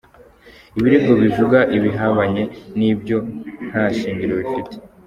[0.77, 2.43] Ibirego bivuga ibihabanye
[2.77, 3.17] n’ibyo
[3.67, 4.73] nta shingiro bifite.